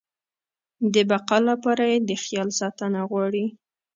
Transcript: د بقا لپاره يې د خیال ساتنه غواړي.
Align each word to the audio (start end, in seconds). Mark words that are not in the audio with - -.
د 0.93 0.95
بقا 1.09 1.37
لپاره 1.49 1.83
يې 1.91 1.97
د 2.09 2.11
خیال 2.23 2.49
ساتنه 2.59 2.99
غواړي. 3.09 3.45